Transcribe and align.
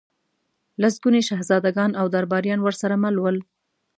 لسګوني 0.81 1.21
شهزادګان 1.27 1.91
او 1.99 2.05
درباریان 2.15 2.59
ورسره 2.63 2.95
مل 3.03 3.15
ول. 3.19 3.37